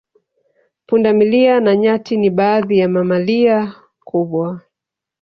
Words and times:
Punda 0.87 1.13
milia 1.13 1.59
na 1.59 1.75
nyati 1.75 2.17
ni 2.17 2.29
baadhi 2.29 2.77
ya 2.79 2.89
mamalia 2.89 3.75
kubwa 4.03 4.61